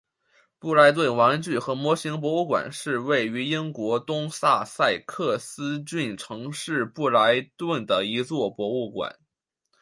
[0.57, 9.19] 布莱顿玩具和模型博物馆是位于英国东萨塞克斯郡城市布莱顿的一座博物馆。